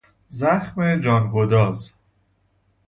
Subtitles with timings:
[0.29, 1.91] زخم جانگداز